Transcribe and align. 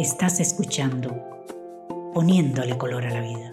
Estás 0.00 0.40
escuchando 0.40 1.10
Poniéndole 2.14 2.78
color 2.78 3.04
a 3.04 3.10
la 3.10 3.20
vida, 3.20 3.50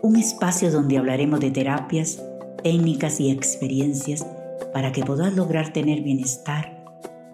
un 0.00 0.14
espacio 0.14 0.70
donde 0.70 0.96
hablaremos 0.96 1.40
de 1.40 1.50
terapias, 1.50 2.22
técnicas 2.62 3.18
y 3.18 3.32
experiencias 3.32 4.24
para 4.72 4.92
que 4.92 5.02
puedas 5.02 5.34
lograr 5.34 5.72
tener 5.72 6.02
bienestar, 6.02 6.84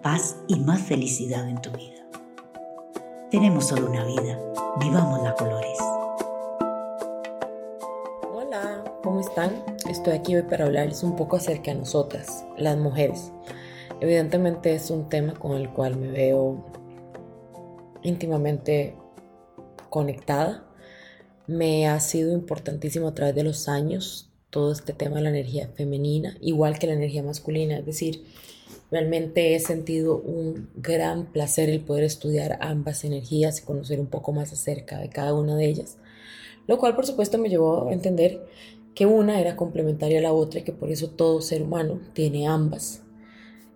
paz 0.01 0.35
y 0.47 0.55
más 0.55 0.81
felicidad 0.81 1.47
en 1.47 1.61
tu 1.61 1.69
vida. 1.73 2.03
Tenemos 3.29 3.67
solo 3.67 3.87
una 3.87 4.03
vida, 4.03 4.39
vivamos 4.79 5.21
la 5.21 5.35
colores. 5.35 5.77
Hola, 8.33 8.83
¿cómo 9.03 9.19
están? 9.19 9.63
Estoy 9.87 10.13
aquí 10.13 10.35
hoy 10.35 10.41
para 10.41 10.65
hablarles 10.65 11.03
un 11.03 11.15
poco 11.15 11.35
acerca 11.35 11.71
de 11.71 11.77
nosotras, 11.77 12.43
las 12.57 12.79
mujeres. 12.79 13.31
Evidentemente 14.01 14.73
es 14.73 14.89
un 14.89 15.07
tema 15.07 15.33
con 15.35 15.51
el 15.51 15.69
cual 15.69 15.97
me 15.97 16.07
veo 16.07 16.78
íntimamente 18.03 18.95
conectada. 19.89 20.65
Me 21.47 21.87
ha 21.87 21.99
sido 21.99 22.31
importantísimo 22.33 23.07
a 23.07 23.15
través 23.15 23.35
de 23.35 23.43
los 23.43 23.67
años 23.67 24.29
todo 24.49 24.71
este 24.71 24.93
tema 24.93 25.17
de 25.17 25.23
la 25.23 25.29
energía 25.29 25.69
femenina, 25.75 26.37
igual 26.41 26.79
que 26.79 26.87
la 26.87 26.93
energía 26.93 27.23
masculina. 27.23 27.77
Es 27.77 27.85
decir, 27.85 28.23
realmente 28.91 29.55
he 29.55 29.59
sentido 29.59 30.17
un 30.17 30.69
gran 30.75 31.31
placer 31.31 31.69
el 31.69 31.81
poder 31.81 32.03
estudiar 32.03 32.57
ambas 32.61 33.03
energías 33.03 33.59
y 33.59 33.65
conocer 33.65 33.99
un 33.99 34.07
poco 34.07 34.31
más 34.31 34.51
acerca 34.53 34.99
de 34.99 35.09
cada 35.09 35.33
una 35.33 35.55
de 35.55 35.65
ellas. 35.65 35.97
Lo 36.67 36.77
cual, 36.77 36.95
por 36.95 37.05
supuesto, 37.05 37.37
me 37.37 37.49
llevó 37.49 37.89
a 37.89 37.93
entender 37.93 38.45
que 38.93 39.05
una 39.05 39.39
era 39.39 39.55
complementaria 39.55 40.19
a 40.19 40.23
la 40.23 40.33
otra 40.33 40.59
y 40.59 40.63
que 40.63 40.71
por 40.71 40.91
eso 40.91 41.09
todo 41.09 41.41
ser 41.41 41.61
humano 41.61 41.99
tiene 42.13 42.47
ambas, 42.47 43.01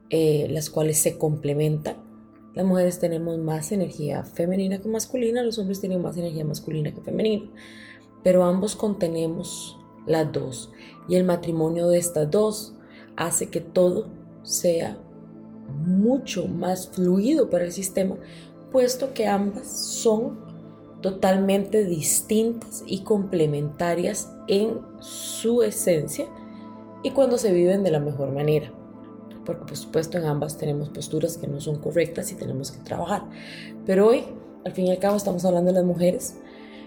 eh, 0.10 0.48
las 0.50 0.70
cuales 0.70 0.98
se 0.98 1.18
complementan 1.18 2.13
las 2.56 2.66
mujeres 2.66 3.00
tenemos 3.00 3.38
más 3.40 3.72
energía 3.72 4.24
femenina 4.24 4.80
que 4.80 4.88
masculina, 4.88 5.42
los 5.42 5.58
hombres 5.58 5.80
tienen 5.80 6.02
más 6.02 6.18
energía 6.18 6.46
masculina 6.46 6.94
que 6.94 7.02
femenina, 7.02 7.50
pero 8.24 8.44
ambos 8.44 8.76
contenemos 8.76 9.78
las 10.06 10.32
dos 10.32 10.72
y 11.08 11.16
el 11.16 11.24
matrimonio 11.24 11.88
de 11.88 11.98
estas 11.98 12.30
dos 12.30 12.76
hace 13.16 13.50
que 13.50 13.62
todo 13.62 14.08
sea 14.44 14.98
mucho 15.86 16.48
más 16.48 16.90
fluido 16.90 17.50
para 17.50 17.66
el 17.66 17.72
sistema, 17.72 18.18
puesto 18.72 19.14
que 19.14 19.28
ambas 19.28 19.68
son 19.68 20.40
totalmente 21.02 21.86
distintas 21.86 22.84
y 22.86 23.04
complementarias 23.04 24.32
en 24.48 24.80
su 25.00 25.64
esencia 25.64 26.28
y 27.02 27.12
cuando 27.12 27.38
se 27.38 27.52
viven 27.52 27.84
de 27.84 27.92
la 27.92 28.00
mejor 28.00 28.32
manera 28.32 28.72
porque 29.46 29.66
por 29.66 29.78
supuesto 29.78 30.18
en 30.18 30.26
ambas 30.26 30.58
tenemos 30.58 30.90
posturas 30.90 31.38
que 31.38 31.48
no 31.48 31.60
son 31.60 31.78
correctas 31.78 32.32
y 32.32 32.36
tenemos 32.36 32.72
que 32.72 32.80
trabajar. 32.84 33.24
Pero 33.86 34.08
hoy, 34.08 34.24
al 34.66 34.72
fin 34.72 34.88
y 34.88 34.92
al 34.92 35.00
cabo, 35.00 35.18
estamos 35.18 35.44
hablando 35.46 35.72
de 35.72 35.80
las 35.80 35.86
mujeres, 35.86 36.36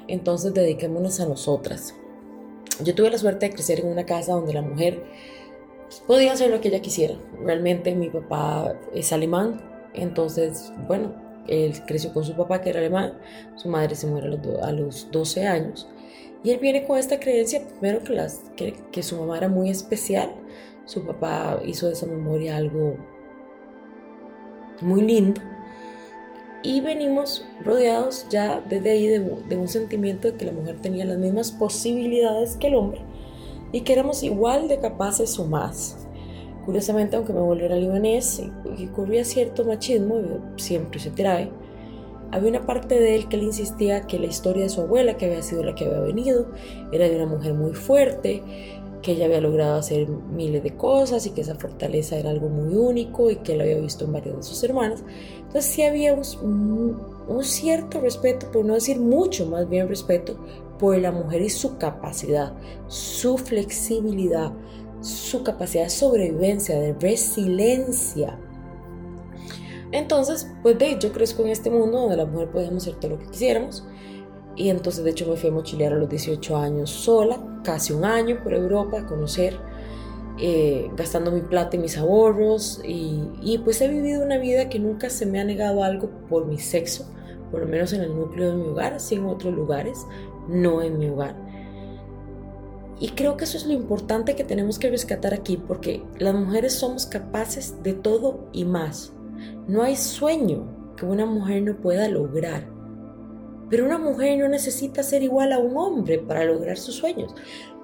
entonces 0.08 0.54
dediquémonos 0.54 1.20
a 1.20 1.26
nosotras. 1.26 1.94
Yo 2.82 2.94
tuve 2.94 3.10
la 3.10 3.18
suerte 3.18 3.48
de 3.48 3.54
crecer 3.54 3.80
en 3.80 3.86
una 3.86 4.04
casa 4.04 4.32
donde 4.32 4.52
la 4.52 4.62
mujer 4.62 5.02
podía 6.06 6.32
hacer 6.32 6.50
lo 6.50 6.60
que 6.60 6.68
ella 6.68 6.80
quisiera. 6.80 7.14
Realmente 7.42 7.94
mi 7.94 8.10
papá 8.10 8.74
es 8.94 9.12
alemán, 9.12 9.60
entonces, 9.94 10.72
bueno, 10.86 11.14
él 11.48 11.74
creció 11.86 12.12
con 12.12 12.24
su 12.24 12.34
papá 12.34 12.60
que 12.60 12.70
era 12.70 12.80
alemán, 12.80 13.14
su 13.56 13.68
madre 13.68 13.94
se 13.94 14.06
muere 14.06 14.26
a 14.26 14.30
los, 14.30 14.62
a 14.62 14.72
los 14.72 15.10
12 15.10 15.46
años. 15.46 15.88
Y 16.44 16.50
él 16.50 16.58
viene 16.60 16.86
con 16.86 16.98
esta 16.98 17.18
creencia, 17.18 17.62
primero 17.80 18.04
que, 18.04 18.12
las, 18.12 18.40
que 18.56 19.02
su 19.02 19.16
mamá 19.16 19.38
era 19.38 19.48
muy 19.48 19.70
especial, 19.70 20.30
su 20.86 21.04
papá 21.04 21.60
hizo 21.66 21.88
de 21.88 21.92
esa 21.92 22.06
memoria 22.06 22.56
algo 22.56 22.96
muy 24.80 25.02
lindo. 25.02 25.40
Y 26.62 26.80
venimos 26.80 27.46
rodeados 27.62 28.26
ya 28.30 28.60
desde 28.68 28.90
ahí 28.90 29.06
de, 29.06 29.56
un 29.56 29.68
sentimiento 29.68 30.30
de 30.30 30.36
que 30.36 30.46
la 30.46 30.52
mujer 30.52 30.76
tenía 30.80 31.04
las 31.04 31.18
mismas 31.18 31.52
posibilidades 31.52 32.56
que 32.56 32.68
el 32.68 32.74
hombre 32.74 33.00
y 33.72 33.82
que 33.82 33.92
éramos 33.92 34.22
igual 34.22 34.68
de 34.68 34.80
capaces 34.80 35.38
o 35.38 35.44
más. 35.44 36.06
Curiosamente, 36.64 37.16
aunque 37.16 37.32
mi 37.32 37.38
abuelo 37.38 37.64
era 37.64 37.76
libanés 37.76 38.42
y, 38.78 38.86
ocurría 38.86 39.24
cierto 39.24 39.64
machismo, 39.64 40.16
siempre 40.56 40.98
se 40.98 41.10
trae, 41.10 41.50
había 42.32 42.50
una 42.50 42.66
parte 42.66 42.98
de 42.98 43.14
él 43.14 43.28
que 43.28 43.36
le 43.36 43.44
insistía 43.44 44.06
que 44.08 44.18
la 44.18 44.26
historia 44.26 44.64
de 44.64 44.68
su 44.68 44.80
abuela, 44.80 45.16
que 45.16 45.26
había 45.26 45.42
sido 45.42 45.62
la 45.62 45.76
que 45.76 45.84
había 45.84 46.00
venido, 46.00 46.50
era 46.90 47.08
de 47.08 47.14
una 47.14 47.26
mujer 47.26 47.54
muy 47.54 47.74
fuerte, 47.74 48.42
que 49.06 49.12
ella 49.12 49.26
había 49.26 49.40
logrado 49.40 49.78
hacer 49.78 50.08
miles 50.08 50.64
de 50.64 50.76
cosas 50.76 51.24
y 51.26 51.30
que 51.30 51.42
esa 51.42 51.54
fortaleza 51.54 52.16
era 52.16 52.30
algo 52.30 52.48
muy 52.48 52.74
único 52.74 53.30
y 53.30 53.36
que 53.36 53.54
lo 53.54 53.62
había 53.62 53.78
visto 53.78 54.04
en 54.04 54.12
varios 54.12 54.36
de 54.38 54.42
sus 54.42 54.64
hermanos. 54.64 55.04
Entonces 55.36 55.66
sí 55.66 55.84
había 55.84 56.12
un, 56.12 56.98
cierto 57.44 58.00
respeto, 58.00 58.50
por 58.50 58.64
no 58.64 58.74
decir 58.74 58.98
mucho 58.98 59.46
más 59.46 59.68
bien 59.68 59.88
respeto, 59.88 60.36
por 60.80 60.98
la 60.98 61.12
mujer 61.12 61.40
y 61.42 61.50
su 61.50 61.78
capacidad, 61.78 62.52
su 62.88 63.38
flexibilidad, 63.38 64.52
su 65.02 65.44
capacidad 65.44 65.84
de 65.84 65.90
sobrevivencia, 65.90 66.74
de 66.74 66.92
resiliencia. 66.94 68.40
Entonces, 69.92 70.50
pues 70.64 70.80
de 70.80 70.98
yo 70.98 71.12
crezco 71.12 71.44
en 71.44 71.50
este 71.50 71.70
mundo 71.70 72.00
donde 72.00 72.16
la 72.16 72.26
mujer 72.26 72.50
podíamos 72.50 72.82
hacer 72.82 72.98
todo 72.98 73.12
lo 73.12 73.18
que 73.20 73.26
quisiéramos 73.26 73.84
y 74.56 74.70
entonces 74.70 75.04
de 75.04 75.10
hecho 75.10 75.28
me 75.28 75.36
fui 75.36 75.50
a 75.50 75.52
mochilear 75.52 75.92
a 75.92 75.96
los 75.96 76.08
18 76.08 76.56
años 76.56 76.90
sola, 76.90 77.38
casi 77.62 77.92
un 77.92 78.04
año 78.04 78.40
por 78.42 78.54
Europa 78.54 79.00
a 79.00 79.06
conocer, 79.06 79.58
eh, 80.38 80.90
gastando 80.96 81.30
mi 81.30 81.42
plata 81.42 81.76
y 81.76 81.78
mis 81.78 81.98
ahorros. 81.98 82.80
Y, 82.84 83.22
y, 83.42 83.58
pues 83.58 83.80
he 83.80 83.88
vivido 83.88 84.24
una 84.24 84.38
vida 84.38 84.68
que 84.68 84.78
nunca 84.78 85.10
se 85.10 85.26
me 85.26 85.40
ha 85.40 85.44
negado 85.44 85.82
algo 85.84 86.10
por 86.28 86.46
mi 86.46 86.58
sexo, 86.58 87.06
por 87.50 87.60
lo 87.60 87.66
menos 87.66 87.92
en 87.92 88.02
el 88.02 88.16
núcleo 88.16 88.50
de 88.50 88.56
mi 88.56 88.68
hogar, 88.68 88.94
así 88.94 89.14
en 89.14 89.26
otros 89.26 89.54
lugares, 89.54 90.06
no 90.48 90.82
en 90.82 90.98
mi 90.98 91.08
hogar. 91.08 91.36
Y 92.98 93.10
creo 93.10 93.36
que 93.36 93.44
eso 93.44 93.58
es 93.58 93.66
lo 93.66 93.74
importante 93.74 94.34
que 94.36 94.44
tenemos 94.44 94.78
que 94.78 94.88
rescatar 94.88 95.34
aquí, 95.34 95.58
porque 95.58 96.02
las 96.18 96.34
mujeres 96.34 96.72
somos 96.74 97.04
capaces 97.04 97.82
de 97.82 97.92
todo 97.92 98.48
y 98.52 98.64
más. 98.64 99.12
No 99.68 99.82
hay 99.82 99.96
sueño 99.96 100.94
que 100.96 101.04
una 101.04 101.26
mujer 101.26 101.62
no 101.62 101.76
pueda 101.76 102.08
lograr. 102.08 102.75
Pero 103.68 103.84
una 103.84 103.98
mujer 103.98 104.38
no 104.38 104.48
necesita 104.48 105.02
ser 105.02 105.22
igual 105.22 105.52
a 105.52 105.58
un 105.58 105.76
hombre 105.76 106.18
para 106.18 106.44
lograr 106.44 106.78
sus 106.78 106.94
sueños. 106.94 107.34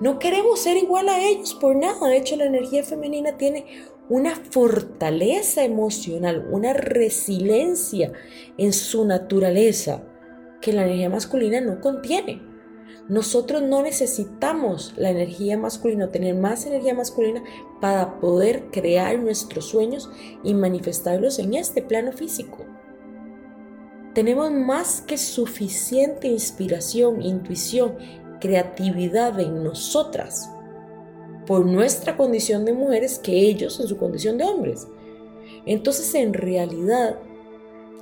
No 0.01 0.19
queremos 0.19 0.61
ser 0.61 0.77
igual 0.77 1.09
a 1.09 1.21
ellos 1.21 1.55
por 1.55 1.75
nada. 1.77 2.09
De 2.09 2.17
hecho, 2.17 2.37
la 2.37 2.45
energía 2.45 2.85
femenina 2.85 3.37
tiene 3.37 3.67
una 4.09 4.37
fortaleza 4.37 5.65
emocional, 5.65 6.47
una 6.51 6.73
resiliencia 6.73 8.13
en 8.59 8.73
su 8.73 9.05
naturaleza 9.05 10.03
que 10.61 10.73
la 10.73 10.85
energía 10.85 11.11
masculina 11.11 11.61
no 11.61 11.81
contiene. 11.81 12.43
Nosotros 13.09 13.63
no 13.63 13.83
necesitamos 13.83 14.95
la 14.97 15.11
energía 15.11 15.59
masculina, 15.59 16.11
tener 16.11 16.37
más 16.37 16.67
energía 16.67 16.95
masculina 16.95 17.43
para 17.81 18.21
poder 18.21 18.71
crear 18.71 19.19
nuestros 19.19 19.67
sueños 19.67 20.09
y 20.45 20.55
manifestarlos 20.55 21.39
en 21.41 21.55
este 21.55 21.83
plano 21.83 22.13
físico. 22.13 22.65
Tenemos 24.15 24.53
más 24.53 25.01
que 25.01 25.17
suficiente 25.17 26.29
inspiración, 26.29 27.23
intuición, 27.23 27.97
creatividad 28.41 29.39
en 29.41 29.65
nosotras 29.65 30.51
por 31.47 31.65
nuestra 31.65 32.17
condición 32.17 32.65
de 32.65 32.73
mujeres 32.73 33.19
que 33.19 33.33
ellos 33.33 33.81
en 33.81 33.89
su 33.89 33.97
condición 33.97 34.37
de 34.37 34.45
hombres. 34.45 34.87
Entonces 35.65 36.15
en 36.15 36.35
realidad 36.35 37.17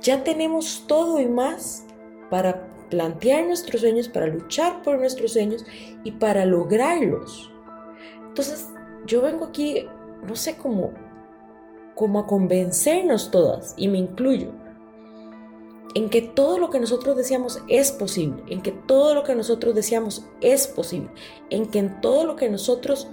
ya 0.01 0.23
tenemos 0.23 0.85
todo 0.87 1.19
y 1.19 1.27
más 1.27 1.85
para 2.29 2.67
plantear 2.89 3.45
nuestros 3.45 3.81
sueños, 3.81 4.09
para 4.09 4.27
luchar 4.27 4.81
por 4.81 4.99
nuestros 4.99 5.33
sueños 5.33 5.65
y 6.03 6.11
para 6.11 6.45
lograrlos. 6.45 7.51
Entonces 8.27 8.67
yo 9.05 9.21
vengo 9.21 9.45
aquí, 9.45 9.87
no 10.27 10.35
sé 10.35 10.55
cómo, 10.55 10.91
cómo 11.95 12.19
a 12.19 12.27
convencernos 12.27 13.31
todas, 13.31 13.73
y 13.77 13.87
me 13.87 13.97
incluyo, 13.97 14.51
en 15.93 16.09
que 16.09 16.21
todo 16.21 16.57
lo 16.57 16.69
que 16.69 16.79
nosotros 16.79 17.17
deseamos 17.17 17.61
es 17.67 17.91
posible, 17.91 18.43
en 18.47 18.61
que 18.61 18.71
todo 18.71 19.13
lo 19.13 19.23
que 19.23 19.35
nosotros 19.35 19.75
deseamos 19.75 20.25
es 20.39 20.67
posible, 20.67 21.09
en 21.49 21.65
que 21.65 21.79
en 21.79 22.01
todo 22.01 22.25
lo 22.25 22.35
que 22.35 22.49
nosotros 22.49 23.07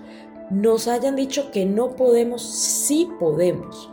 nos 0.50 0.88
hayan 0.88 1.16
dicho 1.16 1.50
que 1.50 1.66
no 1.66 1.96
podemos, 1.96 2.42
sí 2.42 3.08
podemos. 3.18 3.90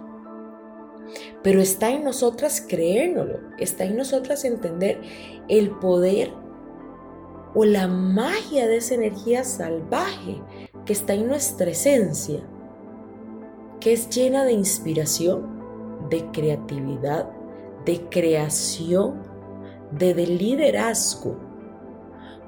Pero 1.43 1.61
está 1.61 1.91
en 1.91 2.03
nosotras 2.03 2.63
creérnoslo, 2.67 3.39
está 3.57 3.85
en 3.85 3.97
nosotras 3.97 4.45
entender 4.45 5.01
el 5.47 5.69
poder 5.71 6.31
o 7.53 7.65
la 7.65 7.87
magia 7.87 8.67
de 8.67 8.77
esa 8.77 8.95
energía 8.95 9.43
salvaje 9.43 10.41
que 10.85 10.93
está 10.93 11.13
en 11.13 11.27
nuestra 11.27 11.71
esencia, 11.71 12.41
que 13.79 13.93
es 13.93 14.09
llena 14.09 14.43
de 14.43 14.53
inspiración, 14.53 16.07
de 16.09 16.25
creatividad, 16.31 17.29
de 17.85 18.01
creación, 18.09 19.21
de, 19.91 20.13
liderazgo. 20.13 21.37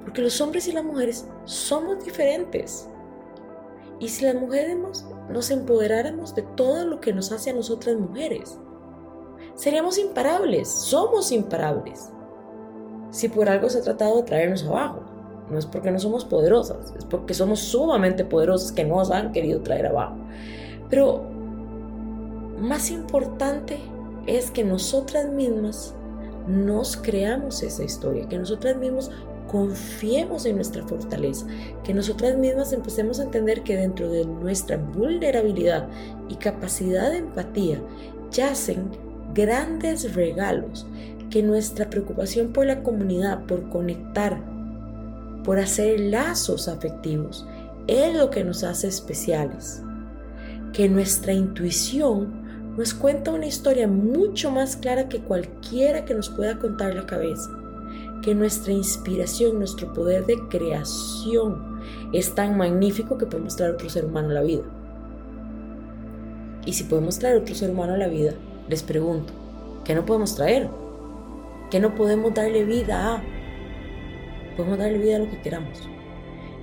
Porque 0.04 0.22
los 0.22 0.40
hombres 0.42 0.68
y 0.68 0.72
las 0.72 0.84
mujeres 0.84 1.28
somos 1.46 2.04
diferentes. 2.04 2.90
Y 4.00 4.10
si 4.10 4.26
las 4.26 4.36
mujeres 4.36 4.78
nos 5.30 5.52
empoderáramos 5.52 6.36
de 6.36 6.44
todo 6.44 6.86
lo 6.86 7.00
que 7.00 7.14
nos 7.14 7.32
hace 7.32 7.50
a 7.50 7.54
nosotras 7.54 7.96
mujeres, 7.98 8.58
seríamos 9.56 9.98
imparables, 9.98 10.70
somos 10.70 11.32
imparables. 11.32 12.12
si 13.10 13.30
por 13.30 13.48
algo 13.48 13.70
se 13.70 13.80
ha 13.80 13.82
tratado 13.82 14.18
de 14.18 14.24
traernos 14.24 14.66
abajo. 14.66 15.02
No 15.50 15.58
es 15.58 15.66
porque 15.66 15.92
no 15.92 15.98
somos 15.98 16.26
poderosas, 16.26 16.94
es 16.98 17.06
porque 17.06 17.34
somos 17.34 17.60
sumamente 17.60 18.26
poderosas 18.26 18.74
que 18.74 18.84
nos 18.84 19.10
han 19.12 19.32
querido 19.32 19.62
traer 19.62 19.88
abajo. 19.88 20.18
Pero 20.90 21.24
más 22.60 22.92
importante 22.92 23.80
es 24.28 24.52
que 24.52 24.64
nosotras 24.64 25.32
mismas 25.32 25.96
nos 26.48 26.96
creamos 26.96 27.64
esa 27.64 27.84
historia, 27.84 28.28
que 28.28 28.38
nosotras 28.38 28.78
mismas 28.78 29.10
confiemos 29.48 30.46
en 30.46 30.58
nuestra 30.58 30.86
fortaleza, 30.86 31.46
que 31.84 31.94
nosotras 31.94 32.38
mismas 32.38 32.74
empecemos 32.74 33.20
a 33.20 33.24
entender 33.24 33.64
que 33.64 33.78
dentro 33.78 34.10
de 34.12 34.26
nuestra 34.26 34.78
vulnerabilidad 34.78 35.88
y 36.30 36.36
capacidad 36.36 37.12
de 37.12 37.18
empatía 37.18 37.82
yacen 38.32 38.90
grandes 39.34 40.14
regalos, 40.14 40.86
que 41.30 41.44
nuestra 41.44 41.90
preocupación 41.90 42.54
por 42.54 42.66
la 42.66 42.84
comunidad, 42.84 43.46
por 43.46 43.70
conectar, 43.70 44.42
por 45.44 45.60
hacer 45.60 46.00
lazos 46.00 46.68
afectivos, 46.68 47.46
es 47.88 48.16
lo 48.16 48.30
que 48.30 48.44
nos 48.44 48.64
hace 48.64 48.88
especiales. 48.88 49.82
Que 50.74 50.90
nuestra 50.90 51.34
intuición 51.34 52.47
nos 52.78 52.94
cuenta 52.94 53.32
una 53.32 53.48
historia 53.48 53.88
mucho 53.88 54.52
más 54.52 54.78
clara 54.78 55.10
que 55.10 55.20
cualquiera 55.20 56.06
que 56.06 56.14
nos 56.14 56.30
pueda 56.30 56.60
contar 56.60 56.94
la 56.94 57.08
cabeza. 57.08 57.50
Que 58.22 58.36
nuestra 58.36 58.72
inspiración, 58.72 59.58
nuestro 59.58 59.92
poder 59.94 60.28
de 60.28 60.38
creación 60.48 61.82
es 62.14 62.36
tan 62.36 62.56
magnífico 62.56 63.18
que 63.18 63.26
podemos 63.26 63.56
traer 63.56 63.74
otro 63.74 63.90
ser 63.90 64.06
humano 64.06 64.30
a 64.30 64.34
la 64.34 64.44
vida. 64.44 64.64
Y 66.66 66.74
si 66.74 66.84
podemos 66.84 67.18
traer 67.18 67.38
otro 67.38 67.56
ser 67.56 67.72
humano 67.72 67.94
a 67.94 67.98
la 67.98 68.08
vida, 68.08 68.34
les 68.70 68.84
pregunto, 68.84 69.34
¿qué 69.84 69.96
no 69.96 70.06
podemos 70.06 70.36
traer? 70.36 70.70
¿Qué 71.72 71.80
no 71.80 71.96
podemos 71.96 72.34
darle 72.34 72.64
vida 72.64 73.16
a? 73.16 73.24
Podemos 74.56 74.78
darle 74.78 75.00
vida 75.00 75.16
a 75.16 75.20
lo 75.20 75.30
que 75.30 75.42
queramos. 75.42 75.82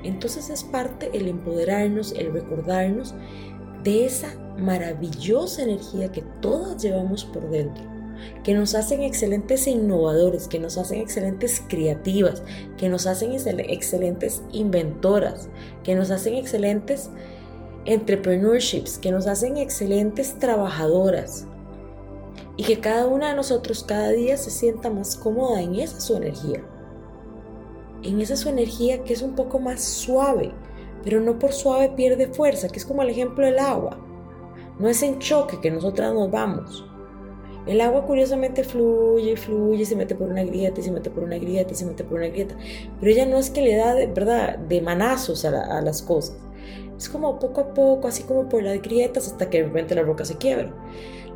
Entonces 0.05 0.49
es 0.50 0.62
parte 0.62 1.11
el 1.12 1.26
empoderarnos, 1.26 2.12
el 2.12 2.32
recordarnos 2.32 3.14
de 3.82 4.05
esa 4.05 4.34
maravillosa 4.56 5.62
energía 5.62 6.12
que 6.12 6.23
todas 6.41 6.83
llevamos 6.83 7.25
por 7.25 7.49
dentro, 7.51 7.85
que 8.43 8.55
nos 8.55 8.75
hacen 8.75 9.03
excelentes 9.03 9.67
innovadores, 9.67 10.49
que 10.49 10.59
nos 10.59 10.79
hacen 10.79 11.01
excelentes 11.01 11.62
creativas, 11.69 12.43
que 12.77 12.89
nos 12.89 13.06
hacen 13.06 13.33
excelentes 13.33 14.43
inventoras, 14.53 15.49
que 15.83 15.95
nos 15.95 16.11
hacen 16.11 16.35
excelentes 16.35 17.11
entrepreneurships, 17.85 18.99
que 18.99 19.11
nos 19.11 19.27
hacen 19.27 19.56
excelentes 19.56 20.39
trabajadoras. 20.39 21.47
Y 22.57 22.65
que 22.65 22.79
cada 22.79 23.07
una 23.07 23.31
de 23.31 23.37
nosotros 23.37 23.83
cada 23.83 24.11
día 24.11 24.37
se 24.37 24.50
sienta 24.50 24.89
más 24.89 25.17
cómoda 25.17 25.61
en 25.61 25.75
esa 25.75 26.00
su 26.00 26.17
energía. 26.17 26.65
En 28.03 28.21
esa 28.21 28.37
su 28.37 28.49
energía 28.49 29.03
que 29.03 29.12
es 29.12 29.23
un 29.23 29.35
poco 29.35 29.59
más 29.59 29.83
suave, 29.83 30.53
pero 31.03 31.21
no 31.21 31.39
por 31.39 31.53
suave 31.53 31.91
pierde 31.91 32.29
fuerza, 32.29 32.69
que 32.69 32.79
es 32.79 32.87
como 32.87 33.03
el 33.03 33.11
ejemplo 33.11 33.45
del 33.45 33.59
agua. 33.59 33.99
No 34.79 34.88
es 34.88 35.03
en 35.03 35.19
choque 35.19 35.61
que 35.61 35.71
nosotras 35.71 36.12
nos 36.12 36.31
vamos. 36.31 36.85
El 37.67 37.81
agua 37.81 38.05
curiosamente 38.05 38.62
fluye, 38.62 39.37
fluye, 39.37 39.87
se 39.87 39.97
mete 39.97 40.15
por 40.15 40.29
una 40.29 40.44
grieta, 40.44 40.82
se 40.82 40.91
mete 40.91 41.11
por 41.11 41.25
una 41.25 41.38
grieta, 41.38 41.75
se 41.75 41.87
mete 41.87 42.05
por 42.05 42.19
una 42.19 42.29
grieta. 42.29 42.56
Pero 43.00 43.12
ella 43.12 43.25
no 43.25 43.38
es 43.38 43.49
que 43.50 43.62
le 43.62 43.76
da, 43.76 43.94
de, 43.94 44.06
¿verdad?, 44.06 44.59
de 44.59 44.82
manazos 44.82 45.44
a, 45.47 45.81
las 45.81 46.03
cosas. 46.03 46.37
Es 46.99 47.09
como 47.09 47.38
poco 47.38 47.62
a 47.62 47.73
poco, 47.73 48.06
así 48.06 48.25
como 48.25 48.49
por 48.49 48.62
las 48.62 48.82
grietas, 48.82 49.29
hasta 49.29 49.49
que 49.49 49.59
de 49.59 49.69
repente 49.69 49.94
la 49.94 50.03
roca 50.03 50.25
se 50.26 50.37
quiebra. 50.37 50.75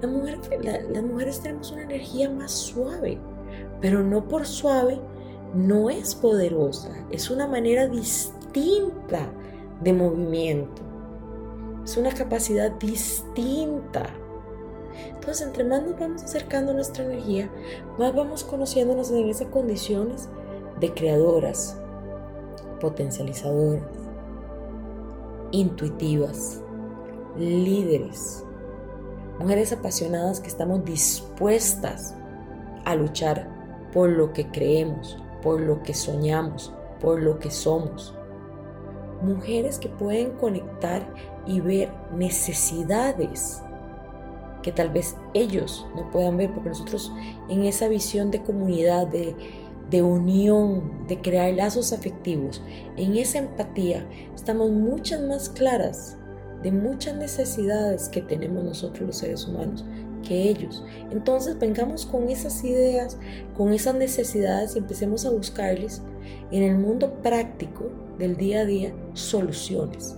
La 0.02 0.08
mujer, 0.08 0.38
las 0.62 1.02
mujeres 1.02 1.40
tenemos 1.40 1.72
una 1.72 1.82
energía 1.82 2.28
más 2.28 2.52
suave, 2.52 3.18
pero 3.80 4.02
no 4.02 4.28
por 4.28 4.46
suave, 4.46 5.00
no 5.54 5.88
es 5.88 6.14
poderosa. 6.14 7.06
Es 7.10 7.30
una 7.30 7.46
manera 7.46 7.88
distinta 7.88 9.32
de 9.80 9.92
movimiento. 9.94 10.87
Es 11.88 11.96
una 11.96 12.12
capacidad 12.12 12.70
distinta. 12.72 14.10
Entonces, 15.06 15.46
entre 15.46 15.64
más 15.64 15.82
nos 15.82 15.98
vamos 15.98 16.22
acercando 16.22 16.72
a 16.72 16.74
nuestra 16.74 17.02
energía, 17.02 17.50
más 17.98 18.14
vamos 18.14 18.44
conociéndonos 18.44 19.10
en 19.10 19.26
esas 19.26 19.48
condiciones 19.48 20.28
de 20.80 20.92
creadoras, 20.92 21.80
potencializadoras, 22.78 23.88
intuitivas, 25.50 26.60
líderes, 27.38 28.44
mujeres 29.38 29.72
apasionadas 29.72 30.40
que 30.40 30.48
estamos 30.48 30.84
dispuestas 30.84 32.14
a 32.84 32.96
luchar 32.96 33.48
por 33.94 34.10
lo 34.10 34.34
que 34.34 34.46
creemos, 34.50 35.16
por 35.42 35.58
lo 35.58 35.82
que 35.82 35.94
soñamos, 35.94 36.70
por 37.00 37.22
lo 37.22 37.38
que 37.38 37.50
somos 37.50 38.14
mujeres 39.22 39.78
que 39.78 39.88
pueden 39.88 40.32
conectar 40.32 41.02
y 41.48 41.60
ver 41.60 41.88
necesidades 42.14 43.62
que 44.62 44.70
tal 44.70 44.90
vez 44.90 45.16
ellos 45.34 45.86
no 45.96 46.10
puedan 46.10 46.36
ver, 46.36 46.52
porque 46.52 46.68
nosotros 46.68 47.12
en 47.48 47.64
esa 47.64 47.88
visión 47.88 48.30
de 48.30 48.42
comunidad, 48.42 49.06
de, 49.06 49.34
de 49.90 50.02
unión, 50.02 51.06
de 51.08 51.20
crear 51.20 51.52
lazos 51.54 51.92
afectivos, 51.92 52.62
en 52.96 53.16
esa 53.16 53.38
empatía, 53.38 54.06
estamos 54.34 54.70
muchas 54.70 55.22
más 55.22 55.48
claras 55.48 56.18
de 56.62 56.72
muchas 56.72 57.16
necesidades 57.16 58.08
que 58.08 58.20
tenemos 58.20 58.64
nosotros 58.64 59.06
los 59.06 59.16
seres 59.16 59.46
humanos 59.46 59.84
que 60.26 60.50
ellos. 60.50 60.84
Entonces 61.10 61.58
vengamos 61.58 62.04
con 62.04 62.28
esas 62.28 62.62
ideas, 62.64 63.16
con 63.56 63.72
esas 63.72 63.94
necesidades 63.94 64.74
y 64.74 64.78
empecemos 64.78 65.24
a 65.24 65.30
buscarles 65.30 66.02
en 66.50 66.62
el 66.62 66.76
mundo 66.76 67.14
práctico 67.22 67.90
del 68.18 68.36
día 68.36 68.60
a 68.60 68.64
día 68.64 68.92
soluciones. 69.14 70.16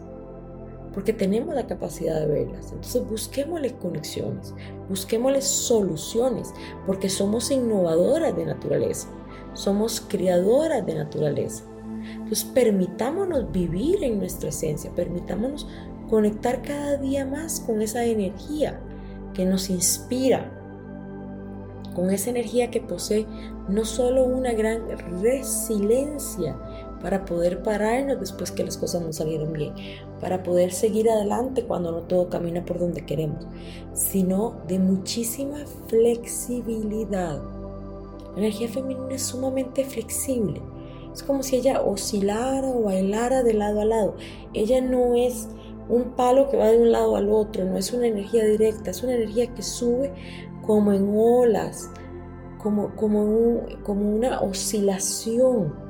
Porque 0.92 1.12
tenemos 1.12 1.54
la 1.54 1.66
capacidad 1.66 2.20
de 2.20 2.26
verlas. 2.26 2.72
Entonces 2.72 3.08
busquémosle 3.08 3.74
conexiones, 3.74 4.54
busquémosle 4.88 5.40
soluciones, 5.42 6.52
porque 6.86 7.08
somos 7.08 7.50
innovadoras 7.50 8.36
de 8.36 8.46
naturaleza, 8.46 9.08
somos 9.52 10.00
creadoras 10.00 10.84
de 10.84 10.94
naturaleza. 10.94 11.64
Entonces 12.14 12.44
permitámonos 12.44 13.52
vivir 13.52 14.02
en 14.02 14.18
nuestra 14.18 14.48
esencia, 14.48 14.90
permitámonos 14.94 15.66
conectar 16.08 16.62
cada 16.62 16.96
día 16.96 17.24
más 17.24 17.60
con 17.60 17.82
esa 17.82 18.04
energía 18.04 18.80
que 19.32 19.44
nos 19.44 19.70
inspira, 19.70 20.50
con 21.94 22.10
esa 22.10 22.30
energía 22.30 22.70
que 22.70 22.80
posee 22.80 23.26
no 23.68 23.84
solo 23.84 24.24
una 24.24 24.52
gran 24.52 24.82
resiliencia 25.22 26.56
para 27.02 27.24
poder 27.24 27.62
pararnos 27.62 28.20
después 28.20 28.50
que 28.50 28.64
las 28.64 28.76
cosas 28.76 29.02
no 29.02 29.12
salieron 29.12 29.52
bien, 29.52 29.74
para 30.20 30.42
poder 30.42 30.72
seguir 30.72 31.08
adelante 31.08 31.64
cuando 31.64 31.92
no 31.92 32.02
todo 32.02 32.28
camina 32.28 32.64
por 32.64 32.78
donde 32.78 33.04
queremos, 33.04 33.46
sino 33.94 34.60
de 34.68 34.78
muchísima 34.78 35.58
flexibilidad. 35.88 37.40
La 38.32 38.38
energía 38.38 38.68
femenina 38.68 39.14
es 39.14 39.22
sumamente 39.22 39.84
flexible. 39.84 40.60
Es 41.12 41.22
como 41.22 41.42
si 41.42 41.56
ella 41.56 41.82
oscilara 41.82 42.68
o 42.68 42.82
bailara 42.84 43.42
de 43.42 43.54
lado 43.54 43.80
a 43.80 43.84
lado. 43.84 44.16
Ella 44.54 44.80
no 44.80 45.14
es 45.14 45.48
un 45.88 46.12
palo 46.14 46.48
que 46.48 46.56
va 46.56 46.68
de 46.68 46.78
un 46.78 46.92
lado 46.92 47.16
al 47.16 47.30
otro, 47.30 47.64
no 47.64 47.76
es 47.76 47.92
una 47.92 48.06
energía 48.06 48.44
directa, 48.44 48.90
es 48.90 49.02
una 49.02 49.14
energía 49.14 49.52
que 49.52 49.62
sube 49.62 50.12
como 50.64 50.92
en 50.92 51.12
olas, 51.16 51.90
como, 52.62 52.94
como, 52.94 53.62
como 53.82 54.14
una 54.14 54.40
oscilación. 54.40 55.89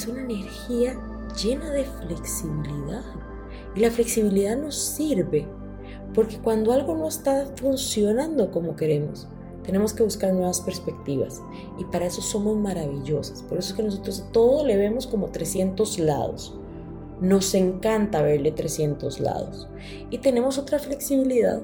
Es 0.00 0.06
una 0.06 0.22
energía 0.22 0.98
llena 1.42 1.70
de 1.72 1.84
flexibilidad. 1.84 3.04
Y 3.76 3.80
la 3.80 3.90
flexibilidad 3.90 4.56
nos 4.56 4.74
sirve 4.74 5.46
porque 6.14 6.38
cuando 6.38 6.72
algo 6.72 6.96
no 6.96 7.06
está 7.06 7.44
funcionando 7.56 8.50
como 8.50 8.76
queremos, 8.76 9.28
tenemos 9.62 9.92
que 9.92 10.02
buscar 10.02 10.32
nuevas 10.32 10.62
perspectivas. 10.62 11.42
Y 11.78 11.84
para 11.84 12.06
eso 12.06 12.22
somos 12.22 12.56
maravillosas. 12.56 13.42
Por 13.42 13.58
eso 13.58 13.72
es 13.72 13.76
que 13.76 13.82
nosotros 13.82 14.24
todo 14.32 14.64
le 14.64 14.78
vemos 14.78 15.06
como 15.06 15.26
300 15.26 15.98
lados. 15.98 16.54
Nos 17.20 17.52
encanta 17.52 18.22
verle 18.22 18.52
300 18.52 19.20
lados. 19.20 19.68
Y 20.08 20.16
tenemos 20.16 20.56
otra 20.56 20.78
flexibilidad 20.78 21.60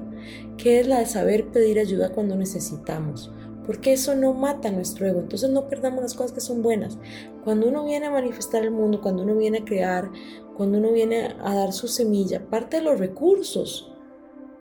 que 0.57 0.79
es 0.79 0.87
la 0.87 0.99
de 0.99 1.07
saber 1.07 1.47
pedir 1.47 1.79
ayuda 1.79 2.09
cuando 2.09 2.35
necesitamos. 2.35 3.31
Porque 3.67 3.93
eso 3.93 4.15
no 4.15 4.33
mata 4.33 4.71
nuestro 4.71 5.05
ego. 5.05 5.19
Entonces 5.19 5.51
no 5.51 5.67
perdamos 5.67 6.01
las 6.01 6.15
cosas 6.15 6.31
que 6.31 6.41
son 6.41 6.63
buenas. 6.63 6.97
Cuando 7.43 7.67
uno 7.67 7.85
viene 7.85 8.07
a 8.07 8.11
manifestar 8.11 8.63
el 8.63 8.71
mundo, 8.71 9.01
cuando 9.01 9.23
uno 9.23 9.35
viene 9.35 9.59
a 9.59 9.65
crear, 9.65 10.09
cuando 10.55 10.79
uno 10.79 10.91
viene 10.91 11.35
a 11.39 11.53
dar 11.53 11.73
su 11.73 11.87
semilla, 11.87 12.49
parte 12.49 12.77
de 12.77 12.83
los 12.83 12.97
recursos 12.97 13.91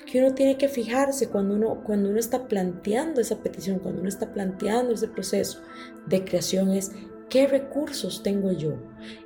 que 0.04 0.20
uno 0.20 0.34
tiene 0.34 0.58
que 0.58 0.68
fijarse 0.68 1.28
cuando 1.28 1.54
uno, 1.54 1.82
cuando 1.84 2.10
uno 2.10 2.18
está 2.18 2.46
planteando 2.46 3.20
esa 3.20 3.38
petición, 3.38 3.78
cuando 3.78 4.00
uno 4.00 4.08
está 4.08 4.32
planteando 4.32 4.92
ese 4.92 5.08
proceso 5.08 5.60
de 6.06 6.24
creación 6.24 6.70
es 6.70 6.92
qué 7.28 7.46
recursos 7.46 8.22
tengo 8.22 8.52
yo. 8.52 8.74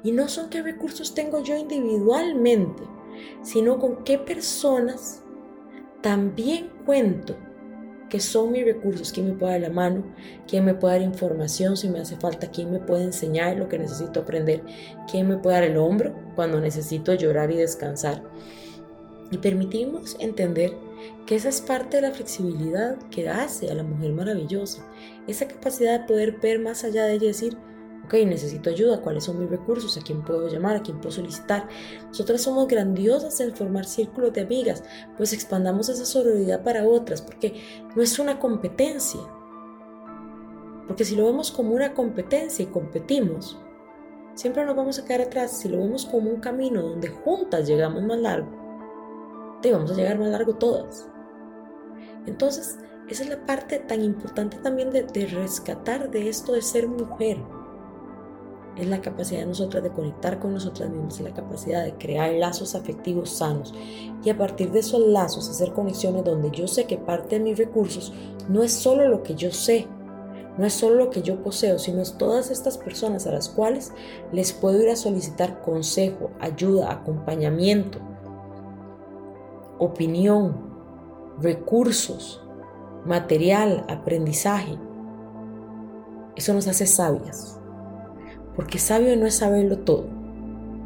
Y 0.02 0.12
no 0.12 0.28
son 0.28 0.48
qué 0.50 0.62
recursos 0.62 1.14
tengo 1.14 1.42
yo 1.42 1.56
individualmente, 1.56 2.82
sino 3.42 3.78
con 3.78 4.04
qué 4.04 4.18
personas 4.18 5.22
también 6.02 6.70
cuento 6.86 7.36
que 8.10 8.20
son 8.20 8.52
mis 8.52 8.64
recursos, 8.64 9.12
quién 9.12 9.28
me 9.28 9.34
puede 9.34 9.52
dar 9.52 9.60
la 9.62 9.70
mano, 9.70 10.04
quién 10.46 10.64
me 10.64 10.74
puede 10.74 10.94
dar 10.94 11.02
información 11.02 11.76
si 11.76 11.88
me 11.88 12.00
hace 12.00 12.16
falta, 12.16 12.50
quién 12.50 12.70
me 12.70 12.80
puede 12.80 13.04
enseñar 13.04 13.56
lo 13.56 13.68
que 13.68 13.78
necesito 13.78 14.20
aprender, 14.20 14.62
quién 15.10 15.28
me 15.28 15.38
puede 15.38 15.56
dar 15.56 15.64
el 15.64 15.76
hombro 15.78 16.14
cuando 16.34 16.60
necesito 16.60 17.14
llorar 17.14 17.50
y 17.50 17.56
descansar. 17.56 18.22
Y 19.30 19.38
permitimos 19.38 20.16
entender 20.18 20.74
que 21.24 21.36
esa 21.36 21.48
es 21.48 21.60
parte 21.60 21.96
de 21.96 22.02
la 22.02 22.10
flexibilidad 22.10 22.98
que 23.10 23.28
hace 23.28 23.70
a 23.70 23.74
la 23.74 23.84
mujer 23.84 24.12
maravillosa, 24.12 24.84
esa 25.28 25.46
capacidad 25.46 26.00
de 26.00 26.06
poder 26.06 26.40
ver 26.40 26.58
más 26.58 26.82
allá 26.82 27.04
de 27.04 27.14
ella 27.14 27.24
y 27.24 27.28
decir, 27.28 27.56
ok, 28.04 28.14
necesito 28.26 28.70
ayuda, 28.70 29.00
cuáles 29.00 29.24
son 29.24 29.38
mis 29.38 29.50
recursos, 29.50 29.96
a 29.96 30.00
quién 30.00 30.22
puedo 30.22 30.48
llamar, 30.48 30.76
a 30.76 30.82
quién 30.82 30.98
puedo 30.98 31.12
solicitar. 31.12 31.68
Nosotras 32.08 32.42
somos 32.42 32.66
grandiosas 32.66 33.38
en 33.40 33.54
formar 33.54 33.84
círculos 33.84 34.32
de 34.32 34.42
amigas, 34.42 34.82
pues 35.16 35.32
expandamos 35.32 35.88
esa 35.88 36.04
sororidad 36.04 36.62
para 36.62 36.86
otras, 36.86 37.22
porque 37.22 37.62
no 37.94 38.02
es 38.02 38.18
una 38.18 38.38
competencia. 38.38 39.20
Porque 40.86 41.04
si 41.04 41.14
lo 41.14 41.26
vemos 41.26 41.52
como 41.52 41.74
una 41.74 41.94
competencia 41.94 42.64
y 42.64 42.66
competimos, 42.66 43.58
siempre 44.34 44.64
nos 44.64 44.74
vamos 44.74 44.98
a 44.98 45.04
quedar 45.04 45.20
atrás. 45.20 45.58
Si 45.58 45.68
lo 45.68 45.78
vemos 45.78 46.04
como 46.04 46.30
un 46.30 46.40
camino 46.40 46.82
donde 46.82 47.08
juntas 47.08 47.68
llegamos 47.68 48.02
más 48.02 48.18
largo, 48.18 48.50
te 49.62 49.72
vamos 49.72 49.92
a 49.92 49.94
llegar 49.94 50.18
más 50.18 50.30
largo 50.30 50.56
todas. 50.56 51.08
Entonces, 52.26 52.76
esa 53.08 53.22
es 53.22 53.28
la 53.28 53.46
parte 53.46 53.78
tan 53.78 54.02
importante 54.02 54.56
también 54.58 54.90
de, 54.90 55.04
de 55.04 55.26
rescatar 55.26 56.10
de 56.10 56.28
esto 56.28 56.54
de 56.54 56.62
ser 56.62 56.88
mujer 56.88 57.38
es 58.76 58.86
la 58.86 59.00
capacidad 59.00 59.40
de 59.40 59.46
nosotras 59.46 59.82
de 59.82 59.90
conectar 59.90 60.38
con 60.38 60.52
nosotras 60.52 60.90
mismas, 60.90 61.18
es 61.18 61.24
la 61.24 61.34
capacidad 61.34 61.84
de 61.84 61.94
crear 61.94 62.32
lazos 62.32 62.74
afectivos 62.74 63.30
sanos 63.30 63.74
y 64.22 64.30
a 64.30 64.38
partir 64.38 64.70
de 64.70 64.80
esos 64.80 65.00
lazos 65.06 65.48
hacer 65.48 65.72
conexiones 65.72 66.24
donde 66.24 66.50
yo 66.50 66.66
sé 66.66 66.86
que 66.86 66.96
parte 66.96 67.38
de 67.38 67.44
mis 67.44 67.58
recursos 67.58 68.12
no 68.48 68.62
es 68.62 68.72
solo 68.72 69.08
lo 69.08 69.22
que 69.22 69.34
yo 69.34 69.50
sé, 69.50 69.86
no 70.56 70.66
es 70.66 70.72
solo 70.72 70.96
lo 70.96 71.10
que 71.10 71.22
yo 71.22 71.42
poseo, 71.42 71.78
sino 71.78 72.02
es 72.02 72.16
todas 72.18 72.50
estas 72.50 72.78
personas 72.78 73.26
a 73.26 73.32
las 73.32 73.48
cuales 73.48 73.92
les 74.32 74.52
puedo 74.52 74.82
ir 74.82 74.88
a 74.90 74.96
solicitar 74.96 75.62
consejo, 75.62 76.30
ayuda, 76.40 76.92
acompañamiento, 76.92 77.98
opinión, 79.78 80.70
recursos, 81.40 82.42
material, 83.04 83.84
aprendizaje. 83.88 84.78
Eso 86.36 86.52
nos 86.52 86.68
hace 86.68 86.86
sabias. 86.86 87.59
Porque 88.56 88.78
sabio 88.78 89.16
no 89.16 89.26
es 89.26 89.36
saberlo 89.36 89.78
todo. 89.78 90.06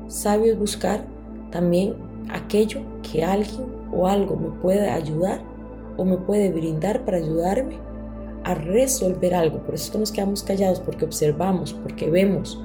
Sabio 0.08 0.52
es 0.52 0.58
buscar 0.58 1.04
también 1.50 1.94
aquello 2.30 2.80
que 3.02 3.24
alguien 3.24 3.66
o 3.92 4.06
algo 4.06 4.36
me 4.36 4.50
puede 4.60 4.88
ayudar 4.90 5.40
o 5.96 6.04
me 6.04 6.16
puede 6.16 6.50
brindar 6.50 7.04
para 7.04 7.18
ayudarme 7.18 7.78
a 8.44 8.54
resolver 8.54 9.34
algo. 9.34 9.58
Por 9.58 9.74
eso 9.74 9.98
nos 9.98 10.12
quedamos 10.12 10.42
callados, 10.42 10.80
porque 10.80 11.04
observamos, 11.04 11.72
porque 11.72 12.10
vemos, 12.10 12.60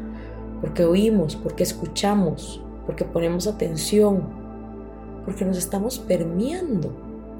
porque 0.62 0.84
oímos, 0.84 1.36
porque 1.36 1.63
escuchamos, 1.63 2.62
porque 2.86 3.06
ponemos 3.06 3.48
atención, 3.48 4.24
porque 5.25 5.46
nos 5.46 5.58
estamos 5.58 6.00
permeando 6.00 6.91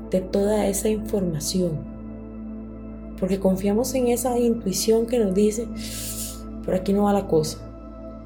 de 0.10 0.22
toda 0.22 0.68
esa 0.68 0.89
información, 0.89 1.80
porque 3.20 3.39
confiamos 3.39 3.94
en 3.94 4.08
esa 4.08 4.38
intuición 4.39 5.06
que 5.06 5.20
nos 5.20 5.34
dice, 5.34 5.68
por 6.70 6.76
aquí 6.76 6.94
no 6.94 7.06
va 7.06 7.14
la 7.14 7.26
cosa. 7.26 7.58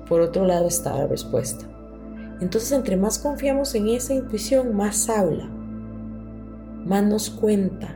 Por 0.10 0.20
otro 0.20 0.46
lado 0.46 0.68
está 0.68 0.98
la 0.98 1.08
respuesta. 1.08 1.66
Entonces, 2.42 2.74
entre 2.74 2.98
más 2.98 3.18
confiamos 3.18 3.74
en 3.74 3.88
esa 3.88 4.14
intuición, 4.14 4.76
más 4.76 5.10
habla, 5.10 5.48
más 6.86 7.06
nos 7.06 7.30
cuenta, 7.30 7.96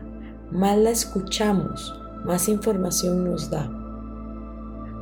más 0.50 0.78
la 0.78 0.92
escuchamos, 0.92 2.00
más 2.24 2.48
información 2.48 3.26
nos 3.26 3.50
da. 3.50 3.70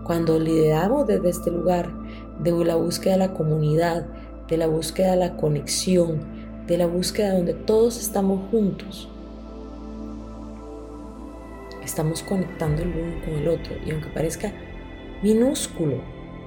Cuando 0.04 0.40
lideramos 0.40 1.06
desde 1.06 1.30
este 1.30 1.52
lugar 1.52 1.92
de 2.40 2.52
la 2.66 2.74
búsqueda 2.74 3.14
de 3.14 3.20
la 3.20 3.34
comunidad, 3.36 4.08
de 4.48 4.58
la 4.58 4.66
búsqueda 4.66 5.12
de 5.12 5.18
la 5.18 5.38
conexión, 5.38 6.22
de 6.66 6.80
la 6.80 6.88
búsqueda 6.88 7.36
donde 7.36 7.54
todos 7.54 8.02
estamos 8.02 8.50
juntos, 8.50 9.08
estamos 11.84 12.24
conectando 12.24 12.82
el 12.82 12.90
uno 12.90 13.24
con 13.24 13.34
el 13.36 13.48
otro. 13.48 13.76
Y 13.86 13.92
aunque 13.92 14.10
parezca 14.10 14.52
minúsculo 15.26 15.96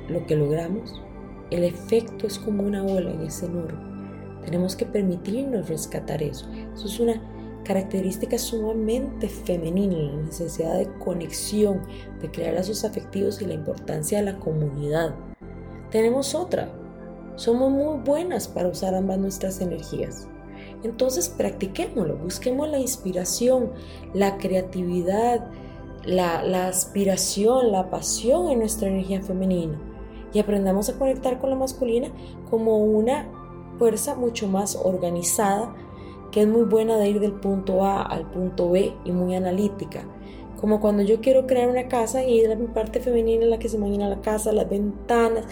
lo 0.08 0.24
que 0.24 0.36
logramos, 0.36 1.02
el 1.50 1.64
efecto 1.64 2.28
es 2.28 2.38
como 2.38 2.62
una 2.62 2.84
ola 2.84 3.10
en 3.10 3.22
ese 3.22 3.46
enorme. 3.46 3.76
Tenemos 4.44 4.76
que 4.76 4.86
permitirnos 4.86 5.68
rescatar 5.68 6.22
eso. 6.22 6.48
Eso 6.74 6.86
es 6.86 7.00
una 7.00 7.20
característica 7.64 8.38
sumamente 8.38 9.28
femenina, 9.28 9.96
la 9.96 10.22
necesidad 10.22 10.78
de 10.78 10.88
conexión, 11.00 11.82
de 12.22 12.30
crear 12.30 12.54
lazos 12.54 12.84
afectivos 12.84 13.42
y 13.42 13.46
la 13.46 13.54
importancia 13.54 14.18
de 14.18 14.26
la 14.26 14.38
comunidad. 14.38 15.12
Tenemos 15.90 16.36
otra. 16.36 16.72
Somos 17.34 17.72
muy 17.72 17.98
buenas 18.04 18.46
para 18.46 18.68
usar 18.68 18.94
ambas 18.94 19.18
nuestras 19.18 19.60
energías. 19.60 20.28
Entonces 20.84 21.28
practiquémoslo, 21.28 22.16
busquemos 22.16 22.68
la 22.68 22.78
inspiración, 22.78 23.72
la 24.14 24.38
creatividad, 24.38 25.50
la, 26.04 26.66
aspiración, 26.66 27.72
la 27.72 27.90
pasión 27.90 28.50
en 28.50 28.60
nuestra 28.60 28.88
energía 28.88 29.22
femenina 29.22 29.78
y 30.32 30.38
aprendamos 30.38 30.88
a 30.88 30.98
conectar 30.98 31.38
con 31.38 31.50
la 31.50 31.56
masculina 31.56 32.08
como 32.50 32.78
una 32.78 33.28
fuerza 33.78 34.14
mucho 34.14 34.48
más 34.48 34.76
organizada, 34.76 35.74
que 36.30 36.42
es 36.42 36.48
muy 36.48 36.62
buena 36.62 36.96
de 36.96 37.08
ir 37.08 37.20
del 37.20 37.32
punto 37.32 37.84
A 37.84 38.02
al 38.02 38.30
punto 38.30 38.70
B 38.70 38.92
y 39.04 39.12
muy 39.12 39.34
analítica. 39.34 40.04
Como 40.60 40.80
cuando 40.80 41.02
yo 41.02 41.20
quiero 41.20 41.46
crear 41.46 41.68
una 41.68 41.86
casa 41.86 42.24
y 42.24 42.44
la 42.44 42.56
parte 42.74 43.00
femenina 43.00 43.46
la 43.46 43.58
que 43.58 43.68
se 43.68 43.76
imagina 43.76 44.08
la 44.08 44.20
casa, 44.20 44.52
las 44.52 44.68
ventanas, 44.68 45.44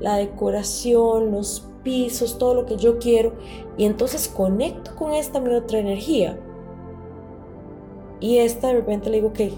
la 0.00 0.16
decoración, 0.16 1.32
los 1.32 1.68
pisos, 1.82 2.38
todo 2.38 2.54
lo 2.54 2.66
que 2.66 2.76
yo 2.76 2.98
quiero. 2.98 3.34
Y 3.76 3.84
entonces 3.84 4.26
conecto 4.26 4.96
con 4.96 5.12
esta 5.12 5.38
mi 5.38 5.54
otra 5.54 5.78
energía. 5.78 6.38
Y 8.20 8.38
esta 8.38 8.68
de 8.68 8.74
repente 8.74 9.10
le 9.10 9.16
digo, 9.18 9.34
que 9.34 9.52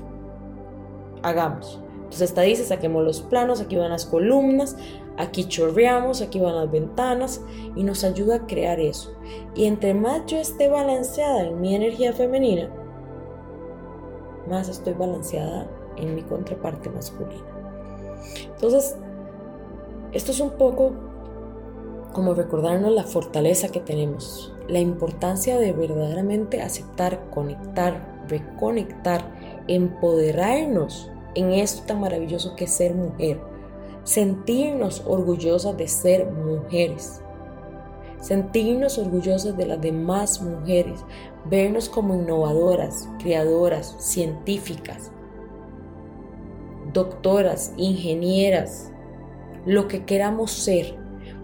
hagamos. 1.23 1.81
Entonces 1.97 2.31
esta 2.31 2.43
dice, 2.43 2.65
saquemos 2.65 3.05
los 3.05 3.21
planos, 3.23 3.61
aquí 3.61 3.77
van 3.77 3.91
las 3.91 4.07
columnas, 4.07 4.77
aquí 5.17 5.45
chorreamos, 5.45 6.23
aquí 6.23 6.39
van 6.39 6.55
las 6.55 6.71
ventanas 6.71 7.43
y 7.75 7.83
nos 7.83 8.05
ayuda 8.05 8.37
a 8.37 8.47
crear 8.47 8.79
eso. 8.79 9.13
Y 9.55 9.65
entre 9.65 9.93
más 9.93 10.25
yo 10.27 10.39
esté 10.39 10.69
balanceada 10.69 11.43
en 11.43 11.61
mi 11.61 11.75
energía 11.75 12.13
femenina, 12.13 12.71
más 14.49 14.69
estoy 14.69 14.93
balanceada 14.95 15.69
en 15.97 16.15
mi 16.15 16.23
contraparte 16.23 16.91
masculina. 16.91 17.45
Entonces, 18.55 18.97
esto 20.13 20.31
es 20.31 20.41
un 20.41 20.51
poco 20.51 20.93
como 22.13 22.35
recordarnos 22.35 22.93
la 22.93 23.03
fortaleza 23.03 23.69
que 23.69 23.81
tenemos, 23.81 24.55
la 24.69 24.79
importancia 24.79 25.59
de 25.59 25.73
verdaderamente 25.73 26.63
aceptar, 26.63 27.29
conectar, 27.31 28.25
reconectar, 28.29 29.36
empoderarnos 29.69 31.11
en 31.35 31.53
esto 31.53 31.85
tan 31.87 32.01
maravilloso 32.01 32.57
que 32.57 32.65
es 32.65 32.73
ser 32.73 32.95
mujer. 32.95 33.41
Sentirnos 34.05 35.03
orgullosas 35.07 35.77
de 35.77 35.89
ser 35.89 36.31
mujeres. 36.31 37.21
Sentirnos 38.21 38.99
orgullosas 38.99 39.57
de 39.57 39.67
las 39.67 39.81
demás 39.81 40.41
mujeres. 40.41 41.01
Vernos 41.45 41.89
como 41.89 42.15
innovadoras, 42.15 43.09
creadoras, 43.19 43.95
científicas, 43.99 45.13
doctoras, 46.93 47.73
ingenieras, 47.77 48.91
lo 49.65 49.87
que 49.89 50.05
queramos 50.05 50.51
ser, 50.51 50.97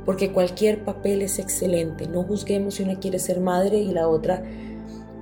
porque 0.05 0.33
cualquier 0.33 0.85
papel 0.85 1.23
es 1.23 1.39
excelente. 1.39 2.09
No 2.09 2.23
juzguemos 2.23 2.75
si 2.75 2.83
una 2.83 2.99
quiere 2.99 3.19
ser 3.19 3.41
madre 3.41 3.79
y 3.79 3.93
la 3.93 4.09
otra 4.09 4.43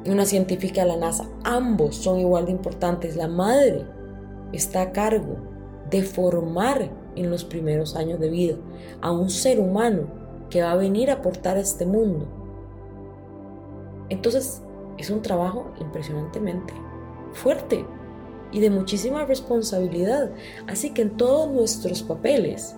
una 0.07 0.25
científica 0.25 0.83
de 0.83 0.89
la 0.89 0.97
NASA. 0.97 1.29
Ambos 1.45 1.97
son 1.97 2.19
igual 2.19 2.47
de 2.47 2.53
importantes. 2.53 3.17
La 3.17 3.29
madre 3.29 3.87
está 4.53 4.83
a 4.83 4.93
cargo 4.93 5.37
de 5.91 6.03
formar 6.03 6.91
en 7.17 7.31
los 7.31 7.45
primeros 7.45 7.97
años 7.97 8.21
de 8.21 8.31
vida 8.31 8.57
a 9.01 9.11
un 9.13 9.31
ser 9.31 9.61
humano 9.61 10.03
que 10.49 10.63
va 10.63 10.73
a 10.73 10.77
venir 10.77 11.11
a 11.11 11.15
aportar 11.15 11.57
a 11.57 11.61
este 11.61 11.87
mundo. 11.87 12.27
Entonces 14.09 14.63
es 14.99 15.11
un 15.11 15.23
trabajo 15.23 15.73
impresionantemente 15.81 16.75
fuerte 17.33 17.85
y 18.53 18.61
de 18.61 18.71
muchísima 18.71 19.25
responsabilidad. 19.25 20.31
Así 20.67 20.91
que 20.91 21.03
en 21.03 21.17
todos 21.17 21.51
nuestros 21.51 22.03
papeles 22.03 22.75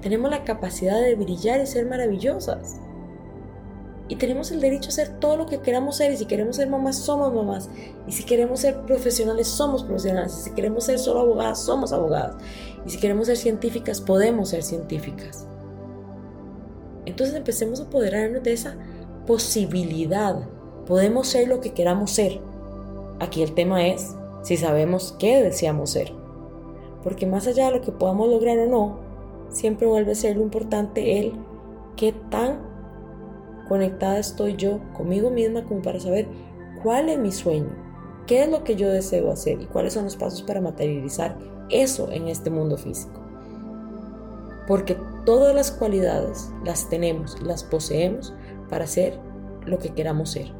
tenemos 0.00 0.30
la 0.30 0.44
capacidad 0.44 1.00
de 1.00 1.14
brillar 1.14 1.60
y 1.60 1.66
ser 1.66 1.86
maravillosas. 1.86 2.80
Y 4.12 4.16
tenemos 4.16 4.50
el 4.50 4.60
derecho 4.60 4.90
a 4.90 4.92
ser 4.92 5.18
todo 5.20 5.38
lo 5.38 5.46
que 5.46 5.62
queramos 5.62 5.96
ser. 5.96 6.12
Y 6.12 6.18
si 6.18 6.26
queremos 6.26 6.56
ser 6.56 6.68
mamás, 6.68 6.96
somos 6.96 7.32
mamás. 7.32 7.70
Y 8.06 8.12
si 8.12 8.24
queremos 8.24 8.60
ser 8.60 8.82
profesionales, 8.82 9.48
somos 9.48 9.84
profesionales. 9.84 10.36
Y 10.38 10.42
si 10.42 10.50
queremos 10.50 10.84
ser 10.84 10.98
solo 10.98 11.20
abogadas, 11.20 11.62
somos 11.62 11.94
abogadas. 11.94 12.36
Y 12.84 12.90
si 12.90 12.98
queremos 12.98 13.28
ser 13.28 13.38
científicas, 13.38 14.02
podemos 14.02 14.50
ser 14.50 14.64
científicas. 14.64 15.46
Entonces 17.06 17.34
empecemos 17.34 17.80
a 17.80 17.84
apoderarnos 17.84 18.42
de 18.42 18.52
esa 18.52 18.76
posibilidad. 19.26 20.46
Podemos 20.84 21.28
ser 21.28 21.48
lo 21.48 21.62
que 21.62 21.72
queramos 21.72 22.10
ser. 22.10 22.38
Aquí 23.18 23.42
el 23.42 23.54
tema 23.54 23.86
es 23.86 24.14
si 24.42 24.58
sabemos 24.58 25.16
qué 25.18 25.42
deseamos 25.42 25.88
ser. 25.88 26.12
Porque 27.02 27.24
más 27.24 27.46
allá 27.46 27.70
de 27.70 27.78
lo 27.78 27.80
que 27.80 27.92
podamos 27.92 28.28
lograr 28.28 28.58
o 28.58 28.66
no, 28.66 28.98
siempre 29.48 29.86
vuelve 29.86 30.12
a 30.12 30.16
ser 30.16 30.36
lo 30.36 30.42
importante 30.42 31.18
el 31.18 31.32
qué 31.96 32.12
tan 32.30 32.71
conectada 33.72 34.18
estoy 34.18 34.54
yo 34.56 34.80
conmigo 34.92 35.30
misma 35.30 35.64
como 35.64 35.80
para 35.80 35.98
saber 35.98 36.28
cuál 36.82 37.08
es 37.08 37.18
mi 37.18 37.32
sueño, 37.32 37.70
qué 38.26 38.42
es 38.42 38.50
lo 38.50 38.64
que 38.64 38.76
yo 38.76 38.90
deseo 38.90 39.32
hacer 39.32 39.62
y 39.62 39.64
cuáles 39.64 39.94
son 39.94 40.04
los 40.04 40.14
pasos 40.14 40.42
para 40.42 40.60
materializar 40.60 41.38
eso 41.70 42.12
en 42.12 42.28
este 42.28 42.50
mundo 42.50 42.76
físico. 42.76 43.18
Porque 44.68 44.98
todas 45.24 45.54
las 45.54 45.70
cualidades 45.70 46.52
las 46.66 46.90
tenemos, 46.90 47.40
las 47.40 47.64
poseemos 47.64 48.34
para 48.68 48.86
ser 48.86 49.18
lo 49.64 49.78
que 49.78 49.94
queramos 49.94 50.32
ser. 50.32 50.52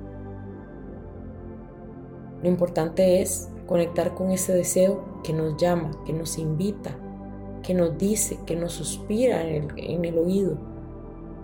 Lo 2.43 2.49
importante 2.49 3.21
es 3.21 3.51
conectar 3.67 4.15
con 4.15 4.31
ese 4.31 4.55
deseo 4.55 5.21
que 5.23 5.35
nos 5.35 5.59
llama, 5.59 5.91
que 6.07 6.15
nos 6.15 6.39
invita, 6.39 6.97
que 7.63 7.75
nos 7.75 7.99
dice, 7.99 8.39
que 8.47 8.57
nos 8.57 8.73
suspira 8.73 9.47
en 9.47 10.05
el, 10.07 10.17
oído 10.17 10.57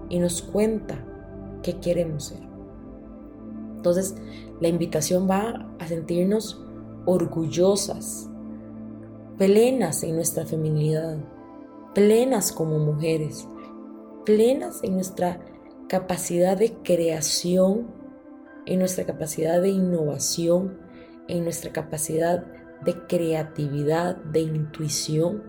y 0.09 0.19
nos 0.19 0.41
cuenta 0.41 1.05
qué 1.63 1.79
queremos 1.81 2.25
ser. 2.25 2.41
Entonces, 3.77 4.17
la 4.61 4.69
invitación 4.69 5.29
va 5.31 5.71
a 5.79 5.87
sentirnos 5.87 6.61
orgullosas, 7.07 8.29
plenas 9.37 10.03
en 10.03 10.17
nuestra 10.17 10.45
feminidad, 10.45 11.19
plenas 11.95 12.53
como 12.53 12.79
mujeres, 12.79 13.49
plenas 14.25 14.83
en 14.83 14.95
nuestra 14.95 15.41
capacidad 15.89 16.57
de 16.57 16.75
creación, 16.83 17.87
en 18.67 18.81
nuestra 18.81 19.07
capacidad 19.07 19.63
de 19.63 19.71
innovación, 19.71 20.79
en 21.29 21.45
nuestra 21.45 21.73
capacidad 21.73 22.45
de 22.85 23.07
creatividad, 23.07 24.17
de 24.17 24.41
intuición 24.41 25.45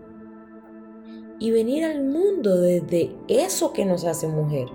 y 1.38 1.50
venir 1.50 1.84
al 1.84 2.04
mundo 2.04 2.60
desde 2.60 3.16
eso 3.28 3.72
que 3.72 3.84
nos 3.84 4.04
hace 4.04 4.28
mujer 4.28 4.68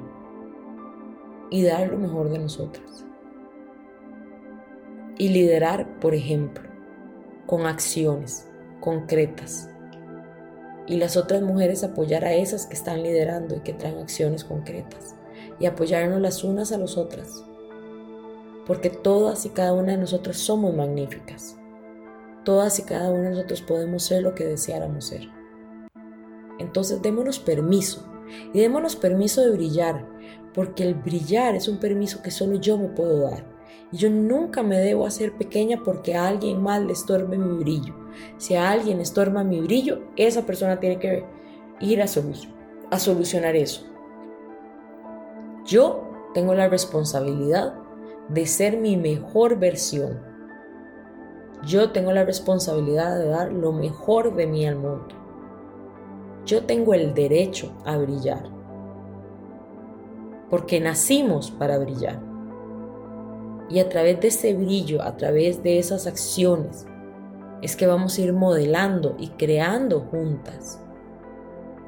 y 1.50 1.64
dar 1.64 1.88
lo 1.90 1.98
mejor 1.98 2.30
de 2.30 2.40
nosotras. 2.40 3.06
Y 5.18 5.30
liderar, 5.30 6.00
por 6.00 6.14
ejemplo, 6.14 6.70
con 7.46 7.66
acciones 7.66 8.50
concretas. 8.80 9.70
Y 10.88 10.98
las 10.98 11.18
otras 11.18 11.42
mujeres 11.42 11.84
apoyar 11.84 12.25
a 12.25 12.34
esas 12.34 12.68
que 12.68 12.75
están 12.75 13.02
liderando 13.02 13.56
y 13.56 13.62
que 13.62 13.74
traen 13.74 14.00
acciones 14.00 14.44
concretas. 14.44 15.16
Y 15.60 15.66
apoyarnos 15.66 16.22
las 16.22 16.44
unas 16.44 16.72
a 16.72 16.78
las 16.78 16.98
otras 16.98 17.46
porque 18.66 18.90
todas 18.90 19.46
y 19.46 19.50
cada 19.50 19.74
una 19.74 19.92
de 19.92 20.00
nosotras 20.00 20.38
somos 20.38 20.74
magníficas. 20.74 21.58
Todas 22.44 22.80
y 22.80 22.84
cada 22.84 23.10
una 23.10 23.24
de 23.24 23.30
nosotros 23.32 23.62
podemos 23.62 24.04
ser 24.04 24.24
lo 24.24 24.36
que 24.36 24.46
deseáramos 24.46 25.06
ser. 25.06 25.30
Entonces 26.60 27.02
démonos 27.02 27.40
permiso 27.40 28.06
y 28.53 28.60
démonos 28.60 28.96
permiso 28.96 29.41
de 29.41 29.51
brillar, 29.51 30.05
porque 30.53 30.84
el 30.84 30.96
brillar 30.96 31.55
es 31.55 31.67
un 31.67 31.79
permiso 31.79 32.22
que 32.22 32.32
solo 32.32 32.55
yo 32.55 32.77
me 32.77 32.88
puedo 32.88 33.29
dar. 33.29 33.46
Y 33.91 33.98
yo 33.98 34.10
nunca 34.10 34.63
me 34.63 34.79
debo 34.79 35.05
hacer 35.05 35.34
pequeña 35.34 35.82
porque 35.84 36.15
a 36.15 36.27
alguien 36.27 36.62
más 36.62 36.82
le 36.82 36.94
estorbe 36.94 37.38
mi 37.38 37.58
brillo. 37.58 37.94
Si 38.38 38.55
a 38.55 38.72
alguien 38.72 39.00
estorba 39.00 39.44
mi 39.44 39.62
brillo, 39.62 40.01
esa 40.15 40.46
persona 40.46 40.79
tiene 40.79 41.00
que 41.00 41.25
ir 41.79 42.01
a, 42.01 42.05
a 42.05 43.00
solucionar 43.00 43.55
eso. 43.55 43.86
Yo 45.65 46.29
tengo 46.34 46.53
la 46.53 46.67
responsabilidad 46.67 47.74
de 48.29 48.46
ser 48.46 48.77
mi 48.77 48.98
mejor 48.98 49.58
versión. 49.60 50.22
Yo 51.63 51.91
tengo 51.91 52.12
la 52.12 52.24
responsabilidad 52.24 53.17
de 53.17 53.28
dar 53.28 53.52
lo 53.52 53.71
mejor 53.71 54.36
de 54.36 54.47
mí 54.47 54.65
al 54.67 54.76
mundo. 54.76 55.25
Yo 56.45 56.65
tengo 56.65 56.93
el 56.93 57.13
derecho 57.13 57.71
a 57.86 57.97
brillar. 57.97 58.43
Porque 60.49 60.79
nacimos 60.79 61.51
para 61.51 61.77
brillar. 61.77 62.21
Y 63.69 63.79
a 63.79 63.89
través 63.89 64.21
de 64.21 64.27
ese 64.27 64.53
brillo, 64.53 65.01
a 65.01 65.17
través 65.17 65.63
de 65.63 65.79
esas 65.79 66.05
acciones, 66.05 66.86
es 67.62 67.75
que 67.75 67.88
vamos 67.88 68.17
a 68.17 68.21
ir 68.21 68.34
modelando 68.34 69.15
y 69.17 69.29
creando 69.29 70.01
juntas 70.01 70.79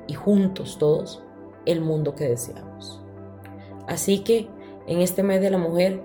y 0.08 0.14
juntos 0.14 0.78
todos 0.80 1.24
el 1.66 1.82
mundo 1.82 2.16
que 2.16 2.30
deseamos. 2.30 3.02
Así 3.88 4.20
que 4.24 4.50
en 4.88 5.02
este 5.02 5.22
mes 5.22 5.40
de 5.42 5.52
la 5.52 5.58
mujer 5.58 6.02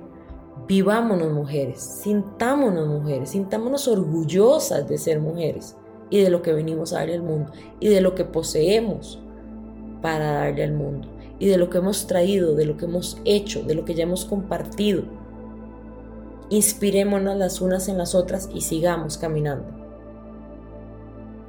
Vivámonos 0.67 1.33
mujeres, 1.33 1.81
sintámonos 1.81 2.87
mujeres, 2.87 3.31
sintámonos 3.31 3.89
orgullosas 3.89 4.87
de 4.87 4.97
ser 4.97 5.21
mujeres 5.21 5.77
y 6.13 6.21
de 6.21 6.29
lo 6.29 6.43
que 6.43 6.53
venimos 6.53 6.93
a 6.93 6.99
darle 6.99 7.15
al 7.15 7.23
mundo 7.23 7.51
y 7.81 7.89
de 7.89 8.03
lo 8.03 8.15
que 8.15 8.27
poseemos 8.27 9.19
para 10.03 10.33
darle 10.33 10.63
al 10.63 10.75
mundo 10.75 11.09
y 11.39 11.47
de 11.47 11.57
lo 11.57 11.71
que 11.71 11.79
hemos 11.79 12.07
traído, 12.07 12.55
de 12.55 12.67
lo 12.67 12.77
que 12.77 12.85
hemos 12.85 13.17
hecho, 13.25 13.63
de 13.63 13.75
lo 13.75 13.87
que 13.87 13.95
ya 13.95 14.03
hemos 14.03 14.27
compartido. 14.27 15.05
Inspirémonos 16.51 17.35
las 17.39 17.63
unas 17.63 17.89
en 17.89 17.97
las 17.97 18.15
otras 18.15 18.51
y 18.53 18.61
sigamos 18.61 19.17
caminando. 19.17 19.65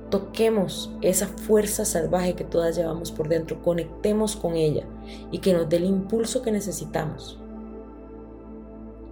Toquemos 0.10 0.94
esa 1.02 1.28
fuerza 1.28 1.84
salvaje 1.84 2.34
que 2.34 2.46
todas 2.46 2.78
llevamos 2.78 3.12
por 3.12 3.28
dentro, 3.28 3.62
conectemos 3.62 4.38
con 4.38 4.56
ella 4.56 4.86
y 5.30 5.40
que 5.40 5.52
nos 5.52 5.68
dé 5.68 5.76
el 5.76 5.86
impulso 5.86 6.42
que 6.42 6.54
necesitamos 6.54 7.38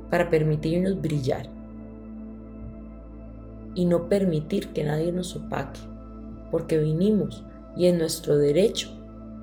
para 0.10 0.30
permitirnos 0.30 1.02
brillar 1.02 1.61
y 3.76 3.86
no 3.86 4.10
permitir 4.10 4.70
que 4.70 4.84
nadie 4.84 5.12
nos 5.12 5.36
opaque, 5.36 5.80
porque 6.50 6.78
vinimos 6.78 7.46
y 7.76 7.88
es 7.88 7.98
nuestro 7.98 8.38
derecho 8.38 8.90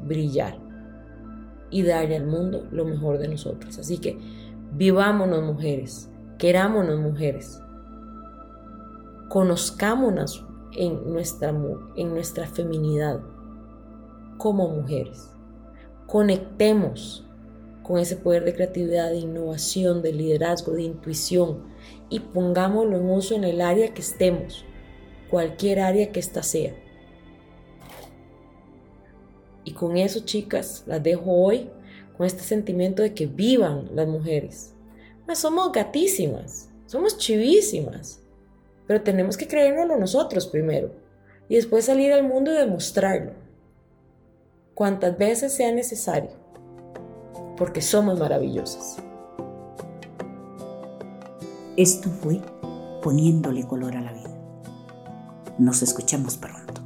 brillar 0.02 0.58
y 1.70 1.82
darle 1.82 2.16
al 2.16 2.26
mundo 2.26 2.66
lo 2.70 2.84
mejor 2.84 3.18
de 3.18 3.28
nosotros. 3.28 3.78
Así 3.78 3.98
que 3.98 4.18
vivámonos 4.72 5.42
mujeres, 5.42 6.10
querámonos 6.38 6.98
mujeres, 7.00 7.60
conozcámonos 9.28 10.46
en 10.76 11.12
nuestra, 11.12 11.54
en 11.96 12.10
nuestra 12.10 12.46
feminidad 12.46 13.20
como 14.36 14.68
mujeres, 14.68 15.30
conectemos 16.06 17.24
con 17.82 17.98
ese 17.98 18.16
poder 18.16 18.44
de 18.44 18.54
creatividad, 18.54 19.10
de 19.10 19.16
innovación, 19.16 20.02
de 20.02 20.12
liderazgo, 20.12 20.72
de 20.72 20.82
intuición 20.82 21.62
y 22.10 22.20
pongámoslo 22.20 22.96
en 22.96 23.10
uso 23.10 23.34
en 23.34 23.44
el 23.44 23.60
área 23.60 23.92
que 23.92 24.00
estemos, 24.00 24.64
cualquier 25.30 25.80
área 25.80 26.10
que 26.10 26.20
ésta 26.20 26.42
sea. 26.42 26.74
Y 29.64 29.72
con 29.72 29.96
eso, 29.96 30.20
chicas, 30.20 30.84
las 30.86 31.02
dejo 31.02 31.30
hoy 31.30 31.70
con 32.16 32.26
este 32.26 32.42
sentimiento 32.42 33.02
de 33.02 33.14
que 33.14 33.26
vivan 33.26 33.90
las 33.94 34.08
mujeres. 34.08 34.74
No 35.26 35.34
somos 35.34 35.72
gatísimas, 35.72 36.70
somos 36.86 37.18
chivísimas, 37.18 38.22
pero 38.86 39.02
tenemos 39.02 39.36
que 39.36 39.46
creérnoslo 39.46 39.98
nosotros 39.98 40.46
primero 40.46 40.90
y 41.48 41.56
después 41.56 41.84
salir 41.84 42.12
al 42.12 42.26
mundo 42.26 42.52
y 42.52 42.56
demostrarlo, 42.56 43.32
cuantas 44.74 45.18
veces 45.18 45.52
sea 45.52 45.70
necesario 45.72 46.48
porque 47.58 47.82
somos 47.82 48.18
maravillosas. 48.18 49.07
Esto 51.78 52.10
fue 52.10 52.40
poniéndole 53.04 53.62
color 53.62 53.96
a 53.96 54.00
la 54.00 54.12
vida. 54.12 54.36
Nos 55.58 55.80
escuchamos 55.82 56.36
pronto. 56.36 56.77